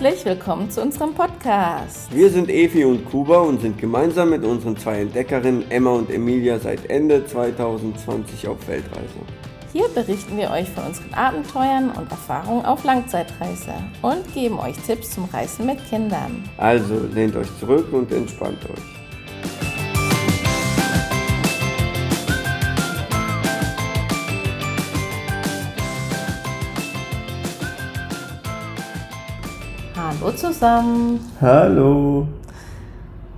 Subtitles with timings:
[0.00, 2.10] Herzlich willkommen zu unserem Podcast.
[2.10, 6.58] Wir sind Evi und Kuba und sind gemeinsam mit unseren zwei Entdeckerinnen Emma und Emilia
[6.58, 9.20] seit Ende 2020 auf Weltreise.
[9.74, 15.10] Hier berichten wir euch von unseren Abenteuern und Erfahrungen auf Langzeitreise und geben euch Tipps
[15.10, 16.48] zum Reisen mit Kindern.
[16.56, 18.99] Also lehnt euch zurück und entspannt euch.
[30.52, 31.20] Zusammen.
[31.40, 32.26] Hallo.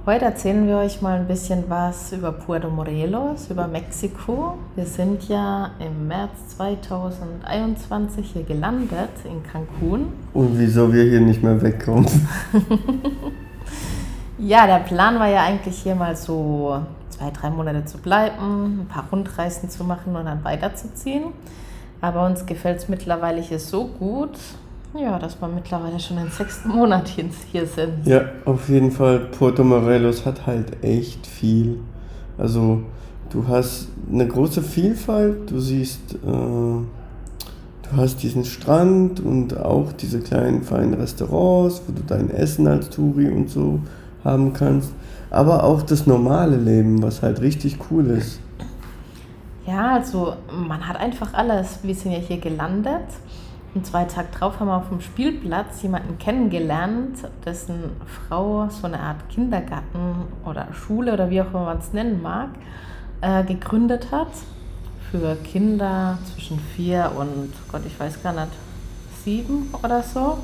[0.07, 4.57] Heute erzählen wir euch mal ein bisschen was über Puerto Morelos, über Mexiko.
[4.75, 10.06] Wir sind ja im März 2021 hier gelandet in Cancun.
[10.33, 12.09] Und wieso wir hier nicht mehr wegkommen?
[14.39, 18.87] ja, der Plan war ja eigentlich hier mal so zwei, drei Monate zu bleiben, ein
[18.89, 21.25] paar Rundreisen zu machen und dann weiterzuziehen.
[22.00, 24.39] Aber uns gefällt es mittlerweile hier so gut,
[24.95, 28.07] ja, dass wir mittlerweile schon den sechsten Monat hier sind.
[28.07, 29.21] Ja, auf jeden Fall.
[29.21, 31.81] Puerto Morelos hat halt echt viel.
[32.37, 32.83] Also,
[33.31, 35.51] du hast eine große Vielfalt.
[35.51, 36.87] Du siehst, äh, du
[37.97, 43.29] hast diesen Strand und auch diese kleinen feinen Restaurants, wo du dein Essen als Touri
[43.29, 43.81] und so
[44.25, 44.93] haben kannst.
[45.31, 48.41] Aber auch das normale Leben, was halt richtig cool ist.
[49.67, 51.79] Ja, also man hat einfach alles.
[51.83, 53.06] Wir sind ja hier gelandet
[53.75, 59.01] und zwei Tage drauf haben wir auf dem Spielplatz jemanden kennengelernt, dessen Frau so eine
[59.01, 62.50] Art Kindergarten oder Schule oder wie auch immer man es nennen mag,
[63.23, 64.33] äh, gegründet hat
[65.11, 68.53] für Kinder zwischen vier und, Gott, ich weiß gar nicht,
[69.25, 70.39] sieben oder so.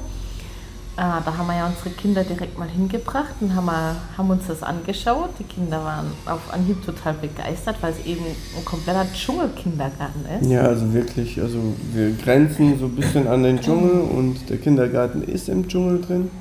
[0.98, 4.48] Äh, da haben wir ja unsere Kinder direkt mal hingebracht und haben, wir, haben uns
[4.48, 5.30] das angeschaut.
[5.38, 10.50] Die Kinder waren auf Anhieb total begeistert, weil es eben ein kompletter Dschungelkindergarten ist.
[10.50, 11.60] Ja, also wirklich, also
[11.92, 16.32] wir grenzen so ein bisschen an den Dschungel und der Kindergarten ist im Dschungel drin.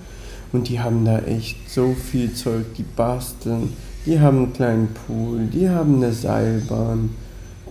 [0.52, 3.74] Und die haben da echt so viel Zeug, die basteln,
[4.08, 7.12] die haben einen kleinen Pool, die haben eine Seilbahn.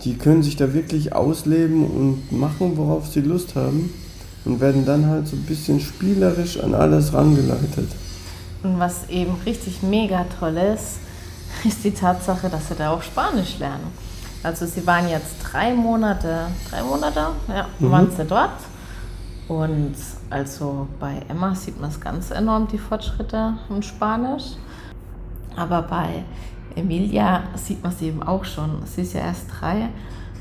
[0.05, 3.89] Die können sich da wirklich ausleben und machen, worauf sie Lust haben
[4.45, 7.89] und werden dann halt so ein bisschen spielerisch an alles rangeleitet.
[8.63, 10.99] Und was eben richtig mega toll ist,
[11.63, 13.85] ist die Tatsache, dass sie da auch Spanisch lernen.
[14.43, 17.91] Also sie waren jetzt drei Monate, drei Monate, ja, mhm.
[17.91, 18.59] waren sie dort.
[19.47, 19.95] Und
[20.29, 24.43] also bei Emma sieht man es ganz enorm, die Fortschritte im Spanisch.
[25.55, 26.23] Aber bei
[26.75, 28.83] Emilia sieht man es eben auch schon.
[28.85, 29.89] Sie ist ja erst drei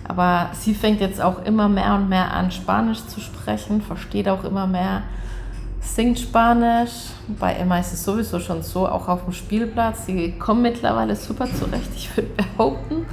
[0.09, 4.45] aber sie fängt jetzt auch immer mehr und mehr an, Spanisch zu sprechen, versteht auch
[4.45, 5.03] immer mehr,
[5.81, 7.11] singt Spanisch.
[7.41, 10.07] Bei Emma ist es sowieso schon so, auch auf dem Spielplatz.
[10.07, 13.07] Sie kommen mittlerweile super zurecht, ich würde behaupten.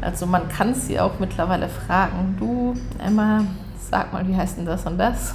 [0.00, 2.74] Also man kann sie auch mittlerweile fragen, du
[3.04, 3.44] Emma,
[3.90, 5.34] sag mal, wie heißt denn das und das?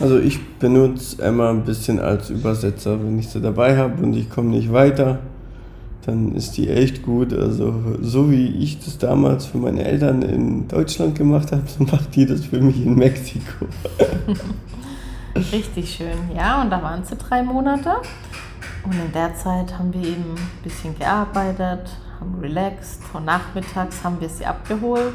[0.00, 4.28] Also ich benutze Emma ein bisschen als Übersetzer, wenn ich sie dabei habe und ich
[4.30, 5.20] komme nicht weiter
[6.06, 7.32] dann ist die echt gut.
[7.32, 12.14] Also so wie ich das damals für meine Eltern in Deutschland gemacht habe, so macht
[12.16, 13.66] die das für mich in Mexiko.
[15.52, 16.18] Richtig schön.
[16.34, 17.92] Ja, und da waren sie drei Monate.
[18.82, 23.02] Und in der Zeit haben wir eben ein bisschen gearbeitet, haben relaxed.
[23.12, 25.14] Und nachmittags haben wir sie abgeholt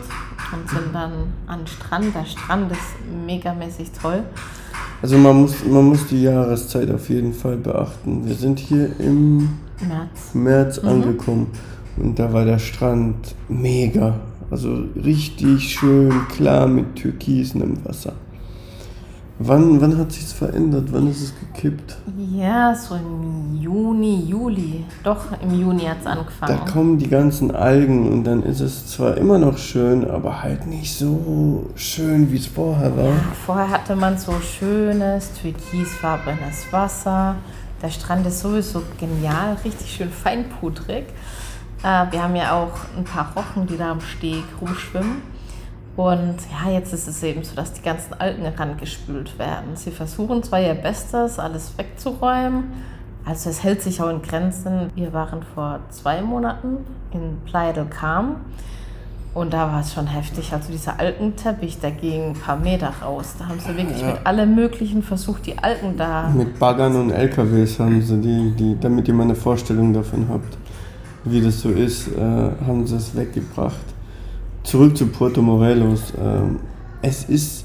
[0.54, 2.16] und sind dann an den Strand.
[2.16, 4.24] Der Strand ist megamäßig toll.
[5.02, 8.26] Also man muss, man muss die Jahreszeit auf jeden Fall beachten.
[8.26, 9.50] Wir sind hier im
[9.82, 10.90] März, März mhm.
[10.90, 11.48] angekommen
[11.98, 14.20] und da war der Strand mega.
[14.52, 18.14] Also richtig schön klar mit türkisem Wasser.
[19.38, 20.86] Wann, wann hat sich's verändert?
[20.92, 21.98] Wann ist es gekippt?
[22.32, 24.86] Ja, so im Juni, Juli.
[25.04, 26.58] Doch, im Juni hat es angefangen.
[26.58, 30.68] Da kommen die ganzen Algen und dann ist es zwar immer noch schön, aber halt
[30.68, 33.08] nicht so schön, wie es vorher war.
[33.08, 37.36] Ja, vorher hatte man so schönes, türkisfarbenes Wasser.
[37.82, 41.06] Der Strand ist sowieso genial, richtig schön feinpudrig.
[41.84, 45.22] Äh, wir haben ja auch ein paar Rochen, die da am Steg rumschwimmen.
[45.96, 49.76] Und ja, jetzt ist es eben so, dass die ganzen Algen rangespült werden.
[49.76, 52.74] Sie versuchen zwar ihr Bestes, alles wegzuräumen.
[53.24, 54.92] Also es hält sich auch in Grenzen.
[54.96, 58.36] Wir waren vor zwei Monaten in Playa del Carmen
[59.36, 60.52] und da war es schon heftig.
[60.52, 63.36] Also dieser Algenteppich, der ging ein paar Meter raus.
[63.38, 64.14] Da haben sie wirklich ja.
[64.14, 66.30] mit allem Möglichen versucht, die Algen da...
[66.30, 70.58] Mit Baggern und LKWs haben sie die, die damit ihr mal eine Vorstellung davon habt,
[71.26, 73.96] wie das so ist, äh, haben sie es weggebracht
[74.66, 76.14] zurück zu Puerto Morelos.
[76.20, 76.60] Ähm,
[77.02, 77.65] es ist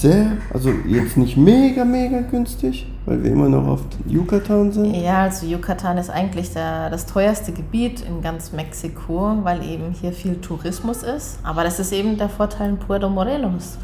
[0.00, 4.94] sehr, also jetzt nicht mega, mega günstig, weil wir immer noch auf Yucatan sind.
[4.94, 10.12] Ja, also Yucatan ist eigentlich der, das teuerste Gebiet in ganz Mexiko, weil eben hier
[10.12, 11.38] viel Tourismus ist.
[11.42, 13.78] Aber das ist eben der Vorteil in Puerto Morelos,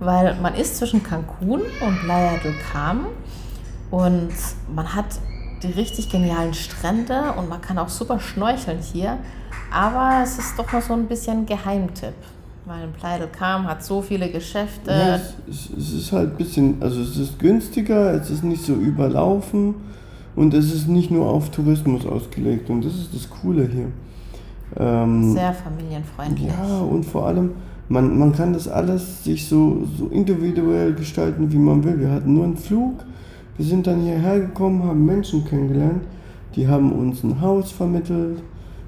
[0.00, 3.06] weil man ist zwischen Cancun und Playa del Carmen
[3.90, 4.32] Und
[4.74, 5.06] man hat
[5.62, 9.18] die richtig genialen Strände und man kann auch super schnorcheln hier.
[9.72, 12.14] Aber es ist doch noch so ein bisschen Geheimtipp.
[12.66, 14.90] Weil Playa del Carmen hat so viele Geschäfte.
[14.90, 18.74] Ja, es, es ist halt ein bisschen, also es ist günstiger, es ist nicht so
[18.74, 19.76] überlaufen
[20.34, 23.86] und es ist nicht nur auf Tourismus ausgelegt und das ist das Coole hier.
[24.76, 26.48] Ähm, Sehr familienfreundlich.
[26.48, 27.52] Ja, und vor allem,
[27.88, 32.00] man, man kann das alles sich so, so individuell gestalten, wie man will.
[32.00, 33.04] Wir hatten nur einen Flug,
[33.56, 36.02] wir sind dann hierher gekommen, haben Menschen kennengelernt,
[36.56, 38.42] die haben uns ein Haus vermittelt,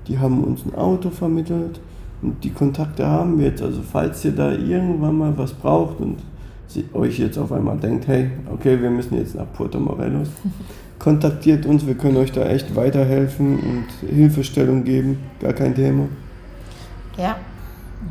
[0.08, 1.78] die haben uns ein Auto vermittelt
[2.22, 3.62] und die Kontakte haben wir jetzt.
[3.62, 6.18] Also falls ihr da irgendwann mal was braucht und
[6.66, 10.28] sie euch jetzt auf einmal denkt, hey, okay, wir müssen jetzt nach Puerto Morelos,
[10.98, 16.08] kontaktiert uns, wir können euch da echt weiterhelfen und Hilfestellung geben, gar kein Thema.
[17.16, 17.36] Ja.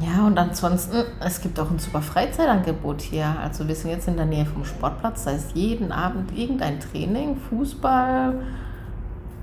[0.01, 3.33] Ja, und ansonsten, es gibt auch ein super Freizeitangebot hier.
[3.41, 7.37] Also wir sind jetzt in der Nähe vom Sportplatz, da ist jeden Abend irgendein Training,
[7.49, 8.35] Fußball,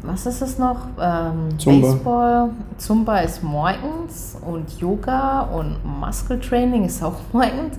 [0.06, 0.86] was ist es noch?
[1.00, 1.88] Ähm, Zumba.
[1.88, 7.76] Baseball, Zumba ist morgens und Yoga und Muscle Training ist auch morgens.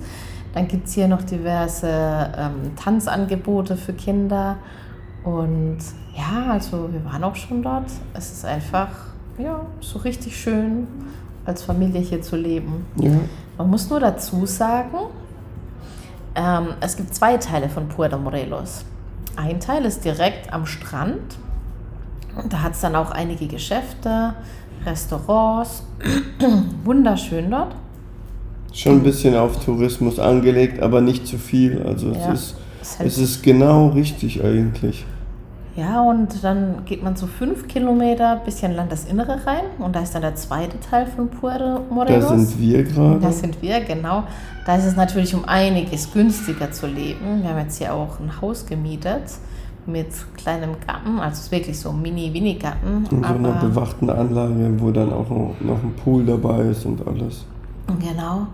[0.53, 4.57] Dann gibt es hier noch diverse ähm, Tanzangebote für Kinder.
[5.23, 5.79] Und
[6.15, 7.87] ja, also wir waren auch schon dort.
[8.13, 8.89] Es ist einfach
[9.37, 10.87] ja, so richtig schön,
[11.45, 12.85] als Familie hier zu leben.
[12.95, 13.11] Ja.
[13.57, 14.97] Man muss nur dazu sagen,
[16.35, 18.85] ähm, es gibt zwei Teile von Puerto Morelos.
[19.35, 21.37] Ein Teil ist direkt am Strand
[22.49, 24.33] da hat es dann auch einige Geschäfte,
[24.85, 25.83] Restaurants.
[26.83, 27.75] Wunderschön dort.
[28.73, 31.81] Schon ein bisschen auf Tourismus angelegt, aber nicht zu viel.
[31.83, 35.05] Also ja, es, ist, es ist genau richtig eigentlich.
[35.77, 40.21] Ja, und dann geht man so fünf Kilometer bisschen Landesinnere rein und da ist dann
[40.21, 42.29] der zweite Teil von Puerto Morelos.
[42.29, 43.19] Da sind wir gerade.
[43.19, 44.23] Da sind wir, genau.
[44.65, 47.43] Da ist es natürlich um einiges günstiger zu leben.
[47.43, 49.23] Wir haben jetzt hier auch ein Haus gemietet
[49.85, 53.05] mit kleinem Garten, also es ist wirklich so Mini-Winnie-Garten.
[53.11, 57.45] In so einer bewachten Anlage, wo dann auch noch ein Pool dabei ist und alles.
[57.99, 58.47] Genau.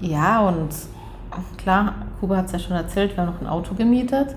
[0.00, 0.68] Ja, und
[1.56, 4.34] klar, Kuba hat es ja schon erzählt, wir haben noch ein Auto gemietet.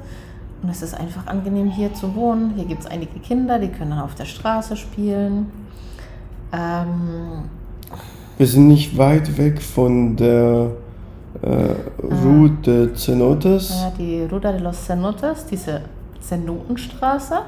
[0.63, 2.53] Und es ist einfach angenehm hier zu wohnen.
[2.56, 5.51] Hier gibt es einige Kinder, die können dann auf der Straße spielen.
[6.51, 7.44] Ähm,
[8.38, 10.71] wir sind nicht weit weg von der
[11.41, 13.69] äh, Route de Cenotes.
[13.69, 15.81] Ja, die Ruta de los Cenotes, diese
[16.27, 17.39] Zenotenstraße.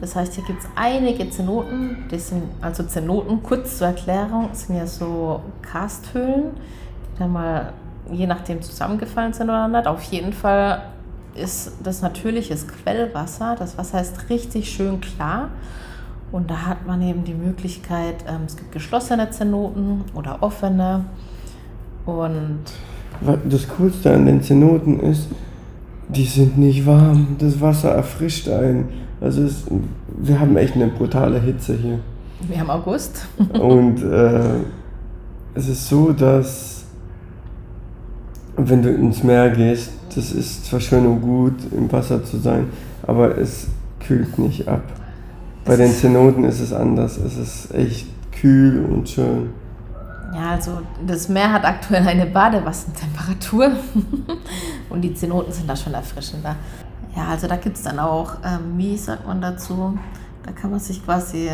[0.00, 4.76] Das heißt, hier gibt es einige Zenoten, das sind also Zenoten, kurz zur Erklärung, sind
[4.76, 6.50] ja so Karsthöhlen,
[7.14, 7.72] die dann mal
[8.10, 9.86] je nachdem zusammengefallen sind oder nicht.
[9.86, 10.82] Auf jeden Fall
[11.34, 13.56] ist das natürliches Quellwasser.
[13.58, 15.50] Das Wasser ist richtig schön klar.
[16.32, 21.04] Und da hat man eben die Möglichkeit, ähm, es gibt geschlossene Zenoten oder offene.
[22.06, 22.60] Und
[23.44, 25.28] das Coolste an den Zenoten ist,
[26.08, 27.36] die sind nicht warm.
[27.38, 28.88] Das Wasser erfrischt einen.
[29.20, 29.64] Also es,
[30.18, 31.98] wir haben echt eine brutale Hitze hier.
[32.48, 33.26] Wir haben August.
[33.60, 34.60] und äh,
[35.54, 36.84] es ist so, dass
[38.56, 42.68] wenn du ins Meer gehst, das ist zwar schön und gut, im Wasser zu sein,
[43.02, 43.68] aber es
[44.00, 44.82] kühlt nicht ab.
[45.64, 47.16] Bei den Zenoten ist es anders.
[47.16, 49.50] Es ist echt kühl und schön.
[50.34, 53.70] Ja, also das Meer hat aktuell eine Badewassentemperatur
[54.90, 56.56] und die Zenoten sind da schon erfrischender.
[57.16, 59.96] Ja, also da gibt es dann auch, ähm, wie sagt man dazu,
[60.44, 61.48] da kann man sich quasi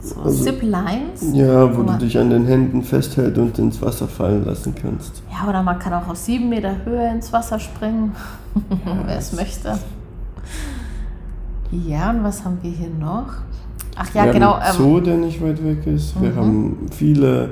[0.00, 1.32] so also, Zip-Lines.
[1.32, 5.22] Ja, wo, wo du dich an den Händen festhält und ins Wasser fallen lassen kannst.
[5.30, 8.14] Ja, oder man kann auch aus sieben Meter Höhe ins Wasser springen,
[8.54, 9.78] ja, wer es möchte.
[11.72, 13.32] Ja, und was haben wir hier noch?
[13.96, 14.54] Ach ja, wir genau.
[14.54, 16.20] Haben einen Zoo, der nicht weit weg ist.
[16.20, 16.36] Wir mhm.
[16.36, 17.50] haben viele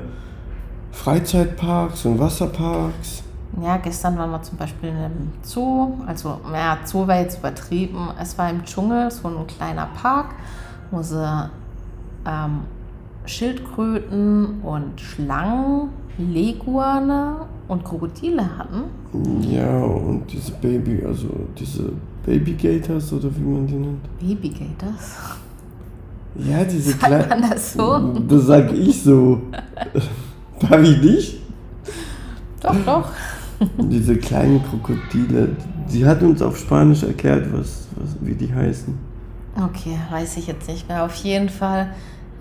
[0.91, 3.23] Freizeitparks und Wasserparks.
[3.61, 5.93] Ja, gestern waren wir zum Beispiel in einem Zoo.
[6.05, 8.09] Also, ja, Zoo war jetzt übertrieben.
[8.21, 10.35] Es war im Dschungel so ein kleiner Park,
[10.91, 11.49] wo sie
[12.25, 12.61] ähm,
[13.25, 18.83] Schildkröten und Schlangen, Leguane und Krokodile hatten.
[19.41, 21.91] Ja, und diese Baby, also diese
[22.25, 24.19] Baby Gators oder wie man die nennt.
[24.19, 25.17] Baby Gators?
[26.35, 27.29] Ja, diese kleinen.
[27.29, 28.13] man das so?
[28.27, 29.41] Das sag ich so.
[30.59, 31.37] Darf ich nicht?
[32.61, 33.09] Doch, doch.
[33.77, 35.49] Diese kleinen Krokodile.
[35.87, 38.97] Sie hat uns auf Spanisch erklärt, was, was, wie die heißen.
[39.57, 41.03] Okay, weiß ich jetzt nicht mehr.
[41.03, 41.89] Auf jeden Fall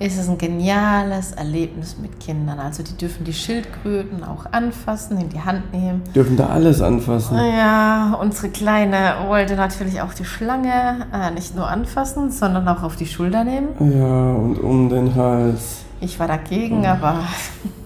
[0.00, 2.58] ist es ein geniales Erlebnis mit Kindern.
[2.58, 6.02] Also die dürfen die Schildkröten auch anfassen, in die Hand nehmen.
[6.14, 7.36] Dürfen da alles anfassen?
[7.36, 12.96] Ja, unsere Kleine wollte natürlich auch die Schlange äh, nicht nur anfassen, sondern auch auf
[12.96, 13.68] die Schulter nehmen.
[13.78, 15.84] Ja, und um den Hals.
[16.00, 16.88] Ich war dagegen, oh.
[16.88, 17.20] aber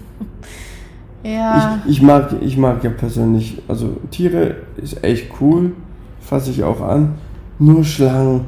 [1.29, 1.79] ja.
[1.85, 5.73] Ich, ich, mag, ich mag ja persönlich, also Tiere ist echt cool,
[6.21, 7.15] fasse ich auch an,
[7.59, 8.47] Nur Schlangen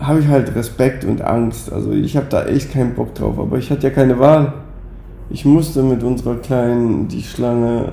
[0.00, 1.72] habe ich halt Respekt und Angst.
[1.72, 4.52] Also ich habe da echt keinen Bock drauf, aber ich hatte ja keine Wahl.
[5.30, 7.92] Ich musste mit unserer Kleinen die Schlange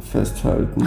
[0.00, 0.86] festhalten.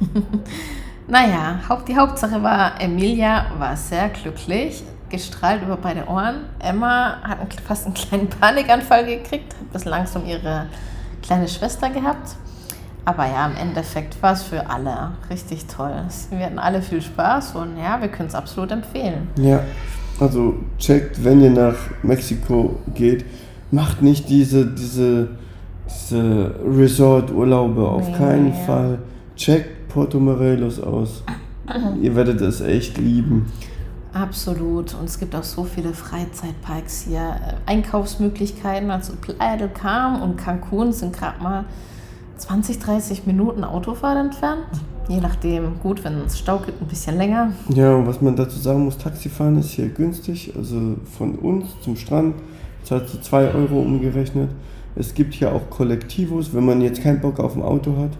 [1.08, 6.44] naja, die Hauptsache war, Emilia war sehr glücklich, gestrahlt über beide Ohren.
[6.60, 10.66] Emma hat fast einen kleinen Panikanfall gekriegt, hat bis langsam ihre
[11.22, 12.36] kleine Schwester gehabt.
[13.04, 15.92] Aber ja, im Endeffekt war es für alle richtig toll.
[16.30, 19.28] Wir hatten alle viel Spaß und ja, wir können es absolut empfehlen.
[19.36, 19.60] Ja,
[20.20, 23.24] also checkt, wenn ihr nach Mexiko geht,
[23.70, 25.28] macht nicht diese, diese,
[25.88, 28.64] diese Resort-Urlaube, auf nee, keinen ja.
[28.66, 28.98] Fall.
[29.34, 31.22] Checkt Porto Morelos aus.
[32.02, 33.50] ihr werdet es echt lieben.
[34.12, 34.94] Absolut.
[34.94, 37.36] Und es gibt auch so viele Freizeitparks hier.
[37.66, 38.90] Einkaufsmöglichkeiten.
[38.90, 41.64] Also Playa del Carmen und Cancun sind gerade mal
[42.36, 44.64] 20, 30 Minuten Autofahrt entfernt.
[45.08, 47.52] Je nachdem, gut, wenn es Stau gibt, ein bisschen länger.
[47.68, 50.52] Ja, und was man dazu sagen muss, Taxifahren ist hier günstig.
[50.56, 52.36] Also von uns zum Strand
[52.84, 54.50] zahlst du 2 Euro umgerechnet.
[54.96, 58.10] Es gibt hier auch Kollektivos, wenn man jetzt keinen Bock auf ein Auto hat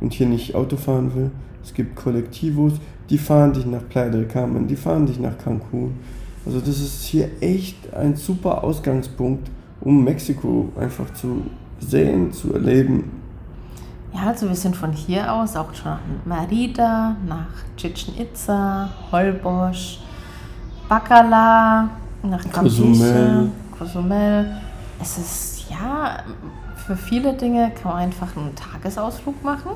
[0.00, 1.30] und hier nicht Auto fahren will.
[1.64, 2.74] Es gibt Kollektivos,
[3.10, 5.94] die fahren dich nach Playa del Carmen, die fahren dich nach Cancun.
[6.44, 11.42] Also das ist hier echt ein super Ausgangspunkt, um Mexiko einfach zu
[11.78, 13.10] sehen, zu erleben.
[14.14, 20.00] Ja, also wir sind von hier aus auch schon nach Merida, nach Chichen Itza, Holbosch,
[20.88, 21.88] Bacala,
[22.22, 24.46] nach Campeche, Cozumel.
[25.00, 26.18] Es ist ja,
[26.86, 29.72] für viele Dinge kann man einfach einen Tagesausflug machen.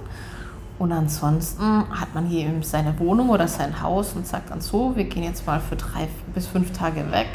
[0.79, 4.95] Und ansonsten hat man hier eben seine Wohnung oder sein Haus und sagt dann so,
[4.95, 7.29] wir gehen jetzt mal für drei bis fünf Tage weg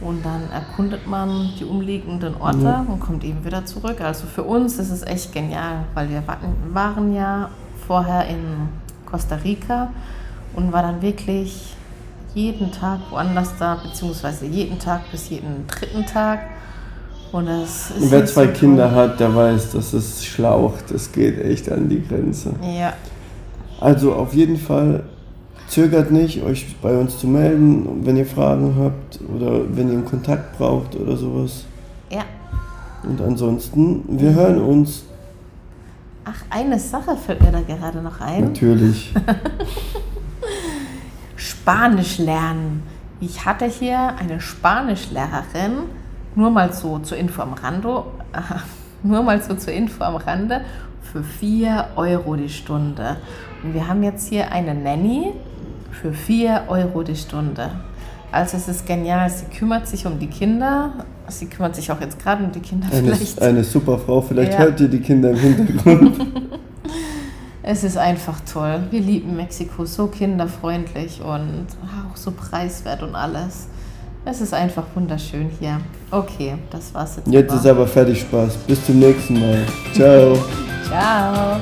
[0.00, 2.86] und dann erkundet man die umliegenden Orte ja.
[2.86, 4.00] und kommt eben wieder zurück.
[4.00, 6.22] Also für uns ist es echt genial, weil wir
[6.72, 7.50] waren ja
[7.86, 8.68] vorher in
[9.06, 9.90] Costa Rica
[10.54, 11.74] und war dann wirklich
[12.34, 16.40] jeden Tag woanders da, beziehungsweise jeden Tag bis jeden dritten Tag.
[17.32, 20.90] Und es ist Wer zwei so Kinder hat, der weiß, dass es schlaucht.
[20.90, 22.54] Es geht echt an die Grenze.
[22.62, 22.94] Ja.
[23.80, 25.04] Also auf jeden Fall
[25.68, 30.06] Zögert nicht, euch bei uns zu melden, wenn ihr Fragen habt oder wenn ihr einen
[30.06, 31.66] Kontakt braucht oder sowas.
[32.10, 32.24] Ja.
[33.02, 35.04] Und ansonsten, wir hören uns.
[36.24, 38.44] Ach, eine Sache fällt mir da gerade noch ein.
[38.44, 39.12] Natürlich.
[41.36, 42.82] Spanisch lernen.
[43.20, 45.84] Ich hatte hier eine Spanischlehrerin,
[46.34, 48.02] nur mal so zur Info am Rande,
[49.02, 50.62] nur mal so zur Info am Rande,
[51.12, 53.16] für 4 Euro die Stunde.
[53.62, 55.32] Und wir haben jetzt hier eine Nanny,
[55.90, 57.70] für 4 Euro die Stunde.
[58.30, 60.92] Also es ist genial, sie kümmert sich um die Kinder,
[61.28, 63.40] sie kümmert sich auch jetzt gerade um die Kinder eine, vielleicht.
[63.40, 64.58] Eine super Frau, vielleicht ja.
[64.58, 66.26] hört ihr die Kinder im Hintergrund.
[67.62, 68.80] es ist einfach toll.
[68.90, 71.66] Wir lieben Mexiko, so kinderfreundlich und
[72.10, 73.68] auch so preiswert und alles.
[74.24, 75.80] Es ist einfach wunderschön hier.
[76.10, 77.28] Okay, das war's jetzt.
[77.28, 77.60] Jetzt aber.
[77.60, 78.56] ist aber fertig Spaß.
[78.66, 79.64] Bis zum nächsten Mal.
[79.94, 80.36] Ciao.
[80.88, 81.60] Ciao.